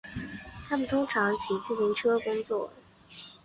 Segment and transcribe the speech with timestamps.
[0.67, 2.73] 他们通常骑自行车工作。